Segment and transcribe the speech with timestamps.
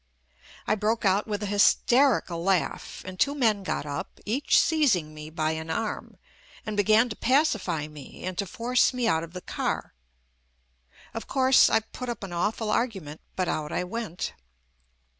[0.65, 5.29] I broke out with a hysterical laugh, and two men got up, each seizing me
[5.29, 6.17] by an arm,
[6.65, 9.93] and began to pacify me and to force me out of JUST ME the car.
[11.13, 14.33] Of course, I put up an awful argu ment, but out I went.